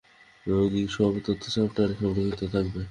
[0.45, 2.77] রোগীর সব তথ্য সফটওয়্যারে সংরক্ষিত থাকবে।